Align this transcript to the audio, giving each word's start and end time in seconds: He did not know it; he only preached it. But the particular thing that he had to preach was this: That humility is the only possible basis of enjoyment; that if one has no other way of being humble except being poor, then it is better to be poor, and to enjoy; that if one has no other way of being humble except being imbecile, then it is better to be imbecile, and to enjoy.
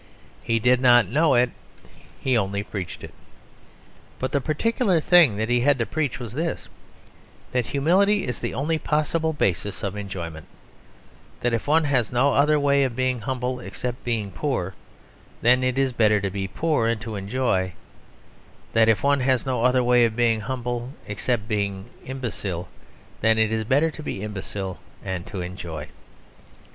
He 0.41 0.57
did 0.57 0.81
not 0.81 1.07
know 1.09 1.35
it; 1.35 1.51
he 2.19 2.35
only 2.35 2.63
preached 2.63 3.03
it. 3.03 3.13
But 4.17 4.31
the 4.31 4.41
particular 4.41 4.99
thing 4.99 5.37
that 5.37 5.47
he 5.47 5.59
had 5.59 5.77
to 5.77 5.85
preach 5.85 6.17
was 6.17 6.33
this: 6.33 6.67
That 7.51 7.67
humility 7.67 8.25
is 8.25 8.39
the 8.39 8.55
only 8.55 8.79
possible 8.79 9.31
basis 9.31 9.83
of 9.83 9.95
enjoyment; 9.95 10.47
that 11.41 11.53
if 11.53 11.67
one 11.67 11.83
has 11.83 12.11
no 12.11 12.33
other 12.33 12.59
way 12.59 12.83
of 12.83 12.95
being 12.95 13.19
humble 13.21 13.59
except 13.59 14.03
being 14.03 14.31
poor, 14.31 14.73
then 15.43 15.63
it 15.63 15.77
is 15.77 15.93
better 15.93 16.19
to 16.19 16.31
be 16.31 16.47
poor, 16.47 16.87
and 16.87 16.99
to 17.01 17.15
enjoy; 17.15 17.73
that 18.73 18.89
if 18.89 19.03
one 19.03 19.19
has 19.19 19.45
no 19.45 19.63
other 19.63 19.83
way 19.83 20.03
of 20.05 20.15
being 20.15 20.39
humble 20.39 20.93
except 21.05 21.47
being 21.47 21.85
imbecile, 22.07 22.67
then 23.21 23.37
it 23.37 23.51
is 23.53 23.65
better 23.65 23.91
to 23.91 24.01
be 24.01 24.23
imbecile, 24.23 24.79
and 25.05 25.27
to 25.27 25.41
enjoy. 25.41 25.87